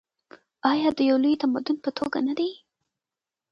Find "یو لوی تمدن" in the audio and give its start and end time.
1.09-1.77